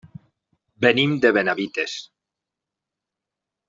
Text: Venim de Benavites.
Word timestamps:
Venim 0.85 1.13
de 1.27 1.33
Benavites. 1.39 1.97